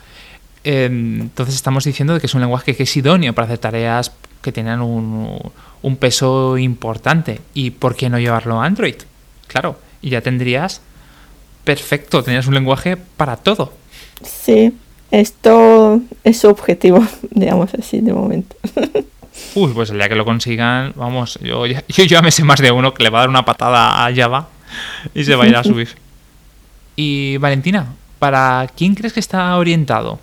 Em, 0.64 1.22
entonces 1.22 1.56
estamos 1.56 1.84
diciendo 1.84 2.18
que 2.20 2.26
es 2.26 2.34
un 2.34 2.40
lenguaje 2.40 2.76
que 2.76 2.84
es 2.84 2.96
idóneo 2.96 3.32
para 3.32 3.46
hacer 3.46 3.58
tareas 3.58 4.12
que 4.40 4.52
tengan 4.52 4.80
un, 4.80 5.38
un 5.82 5.96
peso 5.96 6.56
importante. 6.56 7.40
¿Y 7.52 7.70
por 7.70 7.96
qué 7.96 8.08
no 8.08 8.18
llevarlo 8.18 8.60
a 8.60 8.64
Android? 8.64 8.96
Claro, 9.48 9.78
y 10.00 10.10
ya 10.10 10.20
tendrías 10.20 10.80
perfecto, 11.64 12.22
tendrías 12.22 12.46
un 12.46 12.54
lenguaje 12.54 12.96
para 12.96 13.36
todo. 13.36 13.72
Sí, 14.22 14.72
esto 15.12 16.00
es 16.24 16.40
su 16.40 16.48
objetivo, 16.48 17.06
digamos 17.30 17.72
así, 17.74 18.00
de 18.00 18.12
momento. 18.12 18.56
Uy, 19.54 19.72
pues 19.72 19.90
el 19.90 19.98
día 19.98 20.08
que 20.08 20.16
lo 20.16 20.24
consigan, 20.24 20.92
vamos, 20.96 21.38
yo, 21.42 21.64
yo 21.66 22.04
ya 22.04 22.22
me 22.22 22.32
sé 22.32 22.42
más 22.42 22.60
de 22.60 22.72
uno 22.72 22.92
que 22.92 23.04
le 23.04 23.10
va 23.10 23.18
a 23.18 23.22
dar 23.22 23.28
una 23.28 23.44
patada 23.44 24.04
a 24.04 24.14
Java 24.14 24.48
y 25.14 25.22
se 25.24 25.36
va 25.36 25.44
a 25.44 25.48
ir 25.48 25.56
a 25.56 25.62
subir. 25.62 25.90
Y 26.96 27.36
Valentina, 27.36 27.86
¿para 28.18 28.66
quién 28.74 28.94
crees 28.94 29.12
que 29.12 29.20
está 29.20 29.56
orientado? 29.56 30.18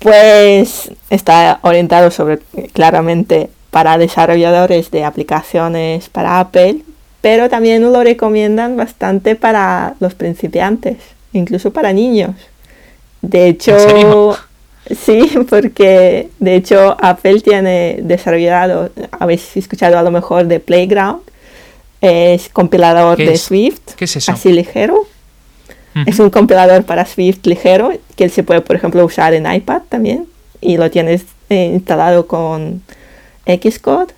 Pues 0.00 0.92
está 1.10 1.58
orientado 1.62 2.10
sobre 2.10 2.38
claramente 2.72 3.50
para 3.70 3.98
desarrolladores 3.98 4.90
de 4.90 5.04
aplicaciones 5.04 6.08
para 6.08 6.40
Apple, 6.40 6.82
pero 7.20 7.48
también 7.48 7.82
lo 7.92 8.02
recomiendan 8.02 8.76
bastante 8.76 9.36
para 9.36 9.94
los 10.00 10.14
principiantes, 10.14 10.96
incluso 11.32 11.72
para 11.72 11.92
niños. 11.92 12.34
De 13.22 13.48
hecho, 13.48 14.36
sí, 14.90 15.30
porque 15.48 16.28
de 16.38 16.56
hecho 16.56 16.96
Apple 17.00 17.40
tiene 17.40 17.98
desarrollado, 18.02 18.90
habéis 19.18 19.56
escuchado 19.56 19.98
a 19.98 20.02
lo 20.02 20.10
mejor 20.10 20.46
de 20.46 20.60
Playground, 20.60 21.20
es 22.00 22.48
compilador 22.48 23.18
de 23.18 23.36
Swift, 23.36 23.80
así 24.28 24.52
ligero. 24.52 25.06
Es 26.06 26.20
un 26.20 26.30
compilador 26.30 26.84
para 26.84 27.04
Swift 27.06 27.44
ligero 27.44 27.92
que 28.14 28.28
se 28.28 28.44
puede, 28.44 28.60
por 28.60 28.76
ejemplo, 28.76 29.04
usar 29.04 29.34
en 29.34 29.52
iPad 29.52 29.82
también 29.88 30.26
y 30.60 30.76
lo 30.76 30.92
tienes 30.92 31.24
eh, 31.50 31.72
instalado 31.74 32.28
con 32.28 32.82
Xcode. 33.46 34.14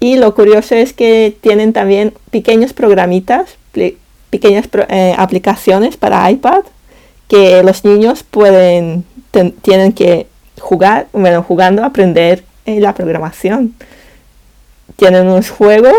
Y 0.00 0.16
lo 0.16 0.34
curioso 0.34 0.74
es 0.74 0.92
que 0.92 1.34
tienen 1.40 1.72
también 1.72 2.12
pequeños 2.30 2.74
programitas, 2.74 3.56
pequeñas 4.28 4.68
eh, 4.88 5.14
aplicaciones 5.16 5.96
para 5.96 6.30
iPad 6.30 6.64
que 7.32 7.62
los 7.62 7.82
niños 7.86 8.24
pueden, 8.24 9.06
tienen 9.62 9.94
que 9.94 10.26
jugar, 10.60 11.06
bueno, 11.14 11.42
jugando, 11.42 11.82
aprender 11.82 12.44
eh, 12.66 12.78
la 12.78 12.94
programación. 12.94 13.72
Tienen 14.96 15.26
unos 15.26 15.48
juegos 15.48 15.96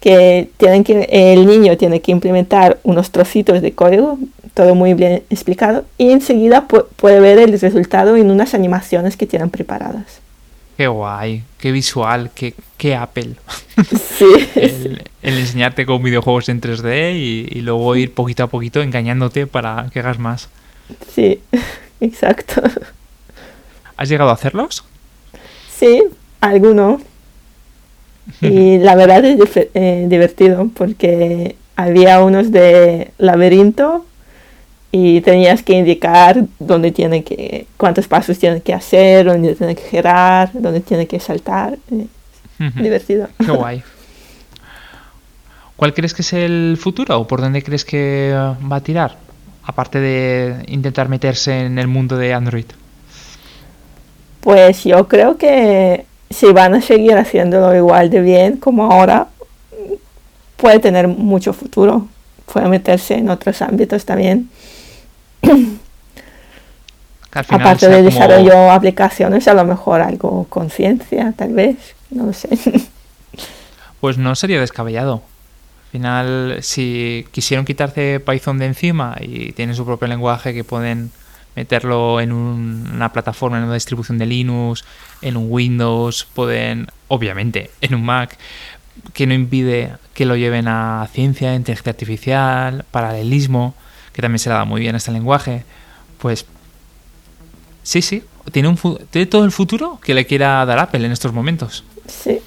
que 0.00 0.48
tienen 0.56 0.84
que, 0.84 1.06
el 1.10 1.46
niño 1.46 1.76
tiene 1.76 2.00
que 2.00 2.12
implementar 2.12 2.78
unos 2.82 3.10
trocitos 3.10 3.60
de 3.60 3.72
código, 3.72 4.18
todo 4.54 4.74
muy 4.74 4.94
bien 4.94 5.22
explicado, 5.28 5.84
y 5.98 6.12
enseguida 6.12 6.66
puede 6.66 7.20
ver 7.20 7.38
el 7.38 7.60
resultado 7.60 8.16
en 8.16 8.30
unas 8.30 8.54
animaciones 8.54 9.18
que 9.18 9.26
tienen 9.26 9.50
preparadas. 9.50 10.22
Qué 10.76 10.86
guay, 10.86 11.44
qué 11.58 11.70
visual, 11.70 12.30
qué, 12.34 12.54
qué 12.76 12.94
Apple. 12.94 13.34
Sí. 14.18 14.26
el, 14.54 15.02
enseñarte 15.22 15.86
con 15.86 16.02
videojuegos 16.02 16.48
en 16.48 16.60
3D 16.60 17.14
y, 17.14 17.60
luego 17.62 17.96
ir 17.96 18.12
poquito 18.12 18.44
a 18.44 18.46
poquito 18.48 18.82
engañándote 18.82 19.46
para 19.46 19.88
que 19.92 20.00
hagas 20.00 20.18
más. 20.18 20.48
Sí, 21.12 21.40
exacto. 22.00 22.62
¿Has 23.96 24.08
llegado 24.08 24.30
a 24.30 24.34
hacerlos? 24.34 24.84
Sí, 25.74 26.02
alguno. 26.40 27.00
Y 28.40 28.78
la 28.78 28.94
verdad 28.94 29.24
es 29.24 29.38
eh, 29.74 30.06
divertido 30.08 30.70
porque 30.74 31.56
había 31.76 32.22
unos 32.22 32.52
de 32.52 33.12
laberinto 33.18 34.04
y 34.92 35.20
tenías 35.22 35.62
que 35.62 35.72
indicar 35.72 36.44
dónde 36.60 36.92
tiene 36.92 37.24
que, 37.24 37.66
cuántos 37.76 38.06
pasos 38.06 38.38
tiene 38.38 38.60
que 38.60 38.74
hacer, 38.74 39.26
dónde 39.26 39.54
tiene 39.56 39.74
que 39.74 39.82
girar, 39.82 40.50
dónde 40.52 40.80
tiene 40.80 41.06
que 41.06 41.18
saltar. 41.18 41.78
Divertido. 42.58 43.28
Qué 43.44 43.50
guay. 43.50 43.82
¿Cuál 45.74 45.94
crees 45.94 46.14
que 46.14 46.22
es 46.22 46.32
el 46.32 46.78
futuro 46.78 47.18
o 47.18 47.26
por 47.26 47.40
dónde 47.40 47.62
crees 47.62 47.84
que 47.84 48.32
va 48.32 48.76
a 48.76 48.80
tirar? 48.80 49.16
aparte 49.64 50.00
de 50.00 50.64
intentar 50.68 51.08
meterse 51.08 51.66
en 51.66 51.78
el 51.78 51.88
mundo 51.88 52.16
de 52.16 52.34
Android? 52.34 52.66
Pues 54.40 54.84
yo 54.84 55.06
creo 55.06 55.36
que 55.36 56.04
si 56.30 56.52
van 56.52 56.74
a 56.74 56.82
seguir 56.82 57.16
haciéndolo 57.16 57.74
igual 57.74 58.10
de 58.10 58.20
bien 58.20 58.56
como 58.56 58.90
ahora, 58.90 59.28
puede 60.56 60.78
tener 60.80 61.06
mucho 61.08 61.52
futuro. 61.52 62.08
Puede 62.52 62.68
meterse 62.68 63.14
en 63.14 63.30
otros 63.30 63.62
ámbitos 63.62 64.04
también. 64.04 64.50
Aparte 67.32 67.88
de 67.88 68.02
desarrollo 68.02 68.70
aplicaciones, 68.70 69.48
a 69.48 69.54
lo 69.54 69.64
mejor 69.64 70.02
algo 70.02 70.44
con 70.48 70.68
ciencia, 70.70 71.32
tal 71.36 71.54
vez, 71.54 71.76
no 72.10 72.26
lo 72.26 72.32
sé. 72.32 72.48
Pues 74.00 74.18
no 74.18 74.34
sería 74.34 74.58
descabellado. 74.58 75.22
Al 75.84 75.90
final, 75.92 76.58
si 76.62 77.24
quisieron 77.30 77.64
quitarse 77.64 78.18
Python 78.18 78.58
de 78.58 78.66
encima 78.66 79.14
y 79.20 79.52
tienen 79.52 79.76
su 79.76 79.86
propio 79.86 80.08
lenguaje 80.08 80.52
que 80.52 80.64
pueden 80.64 81.12
meterlo 81.54 82.20
en 82.20 82.32
una 82.32 83.12
plataforma, 83.12 83.58
en 83.58 83.64
una 83.64 83.74
distribución 83.74 84.18
de 84.18 84.26
Linux, 84.26 84.84
en 85.20 85.36
un 85.36 85.46
Windows, 85.48 86.26
pueden, 86.34 86.88
obviamente, 87.06 87.70
en 87.80 87.94
un 87.94 88.04
Mac, 88.04 88.36
que 89.12 89.28
no 89.28 89.34
impide 89.34 89.92
que 90.14 90.26
lo 90.26 90.34
lleven 90.34 90.66
a 90.66 91.08
ciencia, 91.12 91.54
inteligencia 91.54 91.90
artificial, 91.90 92.84
paralelismo, 92.90 93.74
que 94.12 94.22
también 94.22 94.38
se 94.38 94.48
le 94.48 94.54
da 94.54 94.64
muy 94.64 94.80
bien 94.80 94.94
a 94.94 94.98
este 94.98 95.10
lenguaje, 95.10 95.64
pues 96.18 96.46
sí, 97.82 98.02
sí, 98.02 98.22
tiene, 98.50 98.68
un, 98.68 98.78
tiene 99.10 99.26
todo 99.26 99.44
el 99.44 99.52
futuro 99.52 99.98
que 100.02 100.14
le 100.14 100.26
quiera 100.26 100.64
dar 100.66 100.78
Apple 100.78 101.04
en 101.04 101.12
estos 101.12 101.32
momentos. 101.32 101.84
Sí. 102.06 102.40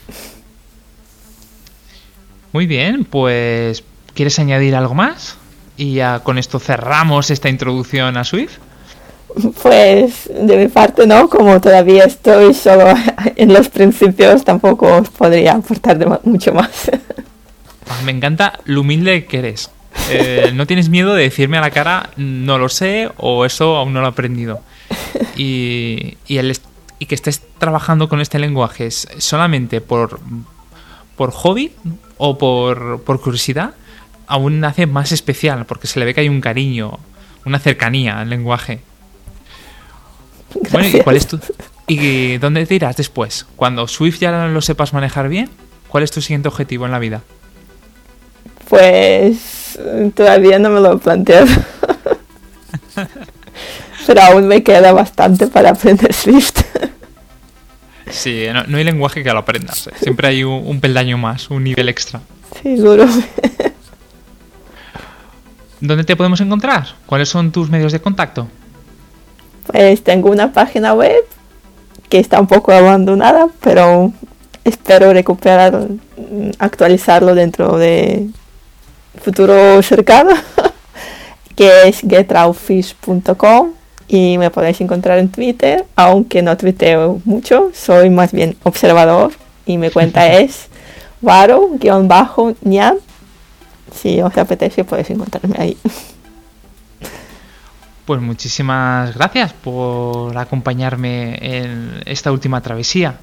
Muy 2.52 2.68
bien, 2.68 3.06
pues 3.06 3.84
¿quieres 4.14 4.40
añadir 4.40 4.76
algo 4.76 4.94
más? 4.94 5.38
Y 5.78 5.96
ya 5.96 6.20
con 6.20 6.38
esto 6.38 6.60
cerramos 6.60 7.30
esta 7.30 7.50
introducción 7.50 8.18
a 8.18 8.24
Swift. 8.24 8.58
Pues 9.62 10.30
de 10.34 10.56
mi 10.56 10.68
parte 10.70 11.06
no, 11.06 11.28
como 11.30 11.60
todavía 11.60 12.06
estoy 12.06 12.54
solo 12.54 12.94
en 13.36 13.54
los 13.54 13.68
principios, 13.68 14.46
tampoco 14.46 14.96
os 14.96 15.10
podría 15.10 15.54
aportar 15.54 16.22
mucho 16.24 16.54
más. 16.54 16.92
Ah, 17.88 18.02
me 18.04 18.12
encanta 18.12 18.60
lo 18.66 18.82
humilde 18.82 19.26
que 19.26 19.38
eres. 19.38 19.70
Eh, 20.10 20.52
no 20.54 20.68
tienes 20.68 20.90
miedo 20.90 21.16
de 21.16 21.24
decirme 21.24 21.58
a 21.58 21.62
la 21.62 21.72
cara, 21.72 22.12
no 22.16 22.58
lo 22.58 22.70
sé 22.70 23.10
o 23.18 23.46
eso 23.46 23.76
aún 23.76 23.94
no 23.94 24.02
lo 24.02 24.08
he 24.08 24.10
aprendido. 24.10 24.62
Y, 25.38 26.18
y, 26.28 26.38
el, 26.38 26.58
y 27.00 27.06
que 27.08 27.16
estés 27.16 27.42
trabajando 27.58 28.08
con 28.08 28.22
este 28.22 28.40
lenguaje 28.40 28.90
solamente 28.92 29.82
por, 29.82 30.20
por 31.18 31.32
hobby 31.32 31.72
o 32.18 32.38
por, 32.38 33.02
por 33.02 33.20
curiosidad, 33.22 33.74
aún 34.28 34.64
hace 34.64 34.86
más 34.86 35.12
especial, 35.12 35.66
porque 35.66 35.88
se 35.88 36.00
le 36.00 36.06
ve 36.06 36.14
que 36.14 36.22
hay 36.22 36.30
un 36.30 36.42
cariño, 36.42 37.00
una 37.46 37.60
cercanía 37.60 38.20
al 38.20 38.30
lenguaje. 38.30 38.82
Bueno, 40.72 40.88
¿y 40.88 41.02
cuál 41.02 41.18
es 41.18 41.28
tu, 41.28 41.40
¿y 41.88 42.38
dónde 42.38 42.66
te 42.66 42.76
irás 42.76 42.96
después? 42.96 43.46
Cuando 43.56 43.88
Swift 43.88 44.20
ya 44.20 44.48
lo 44.48 44.62
sepas 44.62 44.94
manejar 44.94 45.28
bien, 45.28 45.50
¿cuál 45.90 46.04
es 46.04 46.12
tu 46.12 46.22
siguiente 46.22 46.48
objetivo 46.48 46.86
en 46.86 46.92
la 46.92 47.00
vida? 47.00 47.24
Pues 48.70 49.55
todavía 50.14 50.60
no 50.60 50.70
me 50.70 50.80
lo 50.80 50.98
planteo. 51.00 51.46
Pero 54.08 54.22
aún 54.22 54.48
me 54.48 54.64
queda 54.64 54.92
bastante 54.92 55.48
para 55.48 55.72
aprender 55.72 56.14
Swift. 56.14 56.62
Sí, 58.10 58.46
no, 58.68 58.78
hay 58.78 58.84
lenguaje 58.84 59.24
que 59.24 59.32
lo 59.32 59.40
aprendas. 59.40 59.88
¿eh? 59.88 59.92
Siempre 60.00 60.28
hay 60.28 60.44
un, 60.44 60.80
peldaño 60.80 61.18
más, 61.18 61.50
un 61.50 61.64
nivel 61.64 61.90
extra. 61.90 62.22
Seguro. 62.62 63.08
¿Dónde 65.82 66.04
te 66.04 66.16
podemos 66.16 66.40
encontrar? 66.40 66.88
¿Cuáles 67.06 67.30
son 67.30 67.52
tus 67.52 67.70
medios 67.70 67.92
de 67.92 68.00
contacto? 68.00 68.48
Pues 69.68 70.04
tengo 70.04 70.30
una 70.30 70.54
página 70.54 70.94
web 70.94 71.24
que 72.10 72.20
está 72.20 72.40
un 72.40 72.48
poco 72.48 72.72
abandonada, 72.72 73.48
pero 73.62 74.14
espero 74.64 75.12
recuperar, 75.12 75.88
actualizarlo 76.60 77.34
dentro 77.36 77.78
de 77.78 78.30
futuro 79.22 79.82
cercano, 79.82 80.32
que 81.56 81.88
es 81.88 82.02
getrowfish.com 82.02 83.70
y 84.08 84.38
me 84.38 84.52
podéis 84.52 84.82
encontrar 84.82 85.18
en 85.18 85.30
Twitter, 85.30 85.86
aunque 85.96 86.42
no 86.42 86.56
tuiteo 86.58 87.22
mucho, 87.26 87.72
soy 87.74 88.10
más 88.10 88.32
bien 88.32 88.56
observador 88.64 89.32
y 89.66 89.78
mi 89.78 89.90
cuenta 89.90 90.32
es 90.40 90.68
varo-ñam. 91.22 92.98
Si 93.94 94.22
os 94.22 94.38
apetece 94.38 94.84
podéis 94.84 95.10
encontrarme 95.10 95.56
ahí. 95.58 95.78
Pues 98.06 98.22
muchísimas 98.22 99.16
gracias 99.16 99.54
por 99.54 100.38
acompañarme 100.38 101.38
en 101.42 102.02
esta 102.06 102.32
última 102.32 102.62
travesía. 102.62 103.16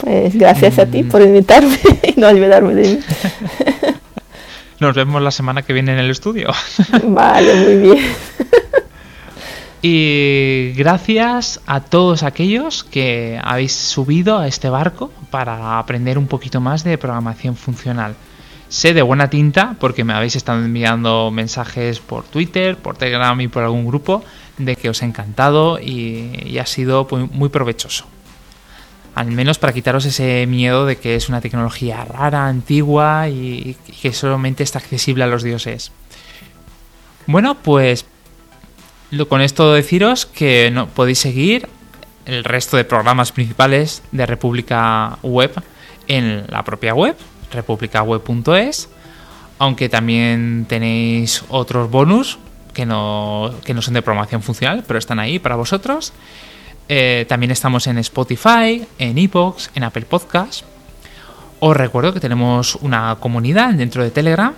Pues 0.00 0.34
gracias 0.34 0.78
a 0.78 0.86
ti 0.86 1.04
mm. 1.04 1.08
por 1.08 1.22
invitarme 1.22 1.78
y 2.02 2.18
no 2.18 2.28
olvidarme 2.28 2.74
de 2.74 2.88
mí. 2.88 2.98
Nos 4.82 4.96
vemos 4.96 5.22
la 5.22 5.30
semana 5.30 5.62
que 5.62 5.72
viene 5.72 5.92
en 5.92 6.00
el 6.00 6.10
estudio. 6.10 6.50
Vale, 7.04 7.54
muy 7.54 7.76
bien. 7.76 8.04
Y 9.84 10.74
gracias 10.76 11.60
a 11.66 11.80
todos 11.80 12.22
aquellos 12.22 12.84
que 12.84 13.40
habéis 13.42 13.72
subido 13.72 14.38
a 14.38 14.46
este 14.46 14.70
barco 14.70 15.10
para 15.30 15.80
aprender 15.80 16.18
un 16.18 16.28
poquito 16.28 16.60
más 16.60 16.84
de 16.84 16.98
programación 16.98 17.56
funcional. 17.56 18.14
Sé 18.68 18.94
de 18.94 19.02
buena 19.02 19.28
tinta 19.28 19.74
porque 19.80 20.04
me 20.04 20.12
habéis 20.12 20.36
estado 20.36 20.64
enviando 20.64 21.32
mensajes 21.32 21.98
por 21.98 22.22
Twitter, 22.22 22.76
por 22.76 22.96
Telegram 22.96 23.40
y 23.40 23.48
por 23.48 23.64
algún 23.64 23.84
grupo 23.84 24.22
de 24.56 24.76
que 24.76 24.88
os 24.88 25.02
ha 25.02 25.06
encantado 25.06 25.80
y, 25.80 26.58
ha 26.60 26.66
sido 26.66 27.08
muy 27.32 27.48
provechoso. 27.48 28.06
Al 29.14 29.30
menos 29.30 29.58
para 29.58 29.72
quitaros 29.72 30.06
ese 30.06 30.46
miedo 30.46 30.86
de 30.86 30.96
que 30.96 31.16
es 31.16 31.28
una 31.28 31.40
tecnología 31.40 32.04
rara, 32.04 32.46
antigua 32.46 33.28
y 33.28 33.76
que 34.00 34.12
solamente 34.12 34.62
está 34.62 34.78
accesible 34.78 35.24
a 35.24 35.26
los 35.26 35.42
dioses. 35.42 35.92
Bueno, 37.26 37.56
pues 37.56 38.06
con 39.28 39.42
esto 39.42 39.72
deciros 39.72 40.24
que 40.26 40.70
no, 40.72 40.88
podéis 40.88 41.18
seguir 41.18 41.68
el 42.24 42.44
resto 42.44 42.76
de 42.76 42.84
programas 42.84 43.32
principales 43.32 44.02
de 44.12 44.26
República 44.26 45.18
Web 45.22 45.52
en 46.08 46.44
la 46.48 46.64
propia 46.64 46.94
web, 46.94 47.16
republicaweb.es, 47.52 48.88
aunque 49.58 49.88
también 49.88 50.66
tenéis 50.68 51.44
otros 51.48 51.90
bonus 51.90 52.38
que 52.72 52.86
no, 52.86 53.54
que 53.64 53.74
no 53.74 53.82
son 53.82 53.94
de 53.94 54.02
programación 54.02 54.42
funcional, 54.42 54.84
pero 54.86 54.98
están 54.98 55.18
ahí 55.18 55.38
para 55.38 55.56
vosotros. 55.56 56.12
Eh, 56.94 57.24
también 57.26 57.50
estamos 57.50 57.86
en 57.86 57.96
Spotify, 57.96 58.86
en 58.98 59.16
Epox, 59.16 59.70
en 59.74 59.82
Apple 59.82 60.04
Podcast. 60.04 60.62
Os 61.58 61.74
recuerdo 61.74 62.12
que 62.12 62.20
tenemos 62.20 62.74
una 62.82 63.16
comunidad 63.18 63.72
dentro 63.72 64.04
de 64.04 64.10
Telegram, 64.10 64.52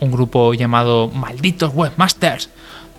un 0.00 0.12
grupo 0.12 0.52
llamado 0.52 1.08
Malditos 1.08 1.72
Webmasters, 1.72 2.50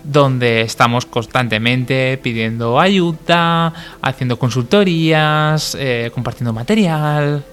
donde 0.02 0.62
estamos 0.62 1.06
constantemente 1.06 2.18
pidiendo 2.20 2.80
ayuda, 2.80 3.72
haciendo 4.02 4.40
consultorías, 4.40 5.76
eh, 5.78 6.10
compartiendo 6.12 6.52
material. 6.52 7.44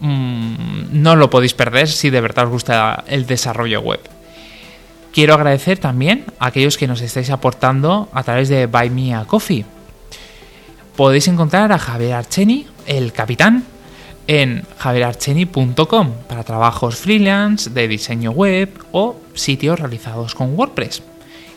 Mm, 0.00 1.00
no 1.00 1.14
lo 1.14 1.30
podéis 1.30 1.54
perder 1.54 1.86
si 1.86 2.10
de 2.10 2.20
verdad 2.20 2.46
os 2.46 2.50
gusta 2.50 3.04
el 3.06 3.24
desarrollo 3.24 3.82
web. 3.82 4.00
Quiero 5.12 5.34
agradecer 5.34 5.78
también 5.78 6.24
a 6.40 6.46
aquellos 6.46 6.76
que 6.76 6.88
nos 6.88 7.02
estáis 7.02 7.30
aportando 7.30 8.08
a 8.12 8.24
través 8.24 8.48
de 8.48 8.66
Buy 8.66 8.90
Me 8.90 9.14
a 9.14 9.26
Coffee. 9.26 9.75
Podéis 10.96 11.28
encontrar 11.28 11.72
a 11.72 11.78
Javier 11.78 12.14
Archeni, 12.14 12.66
el 12.86 13.12
capitán, 13.12 13.64
en 14.26 14.64
javierarcheni.com 14.78 16.12
para 16.28 16.42
trabajos 16.42 16.96
freelance 16.96 17.70
de 17.70 17.86
diseño 17.86 18.30
web 18.30 18.70
o 18.92 19.16
sitios 19.34 19.78
realizados 19.78 20.34
con 20.34 20.58
WordPress 20.58 21.02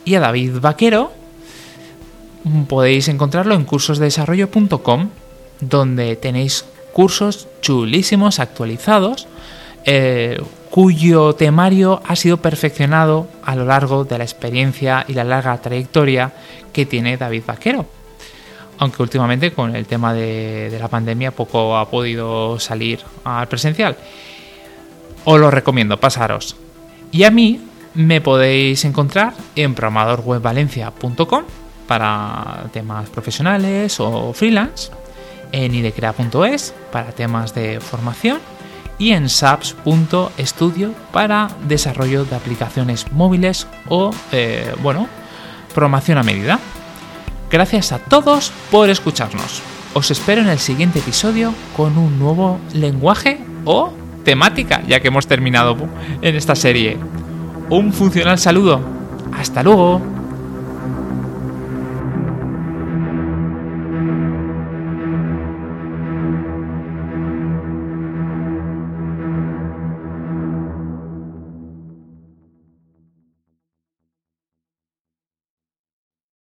y 0.04 0.14
a 0.14 0.20
David 0.20 0.60
Vaquero 0.60 1.12
podéis 2.68 3.08
encontrarlo 3.08 3.54
en 3.54 3.64
cursosdesarrollo.com 3.64 5.08
donde 5.60 6.16
tenéis 6.16 6.64
cursos 6.92 7.48
chulísimos 7.60 8.38
actualizados 8.38 9.26
eh, 9.84 10.40
cuyo 10.70 11.34
temario 11.34 12.02
ha 12.06 12.14
sido 12.14 12.36
perfeccionado 12.36 13.26
a 13.42 13.56
lo 13.56 13.64
largo 13.64 14.04
de 14.04 14.18
la 14.18 14.24
experiencia 14.24 15.04
y 15.08 15.14
la 15.14 15.24
larga 15.24 15.60
trayectoria 15.60 16.32
que 16.72 16.86
tiene 16.86 17.16
David 17.16 17.42
Vaquero. 17.46 17.99
Aunque 18.80 19.02
últimamente 19.02 19.52
con 19.52 19.76
el 19.76 19.86
tema 19.86 20.14
de, 20.14 20.74
la 20.80 20.88
pandemia 20.88 21.32
poco 21.32 21.76
ha 21.76 21.88
podido 21.90 22.58
salir 22.58 23.00
al 23.24 23.46
presencial. 23.46 23.96
Os 25.24 25.38
lo 25.38 25.50
recomiendo, 25.50 26.00
pasaros. 26.00 26.56
Y 27.12 27.24
a 27.24 27.30
mí 27.30 27.60
me 27.92 28.22
podéis 28.22 28.86
encontrar 28.86 29.34
en 29.54 29.74
programadorwebvalencia.com 29.74 31.44
para 31.86 32.64
temas 32.72 33.10
profesionales 33.10 34.00
o 34.00 34.32
freelance, 34.32 34.90
en 35.52 35.74
idecrea.es 35.74 36.72
para 36.90 37.12
temas 37.12 37.54
de 37.54 37.80
formación 37.80 38.38
y 38.98 39.12
en 39.12 39.28
saps.studio 39.28 40.94
para 41.12 41.50
desarrollo 41.68 42.24
de 42.24 42.36
aplicaciones 42.36 43.12
móviles 43.12 43.66
o, 43.90 44.10
eh, 44.32 44.72
bueno, 44.82 45.06
programación 45.74 46.16
a 46.16 46.22
medida. 46.22 46.58
Gracias 47.50 47.90
a 47.90 47.98
todos 47.98 48.52
por 48.70 48.90
escucharnos. 48.90 49.60
Os 49.92 50.12
espero 50.12 50.40
en 50.40 50.48
el 50.48 50.60
siguiente 50.60 51.00
episodio 51.00 51.52
con 51.76 51.98
un 51.98 52.16
nuevo 52.20 52.60
lenguaje 52.74 53.40
o 53.64 53.92
temática, 54.24 54.82
ya 54.86 55.00
que 55.00 55.08
hemos 55.08 55.26
terminado 55.26 55.76
en 56.22 56.36
esta 56.36 56.54
serie. 56.54 56.96
Un 57.68 57.92
funcional 57.92 58.38
saludo. 58.38 58.80
Hasta 59.32 59.64
luego. 59.64 60.00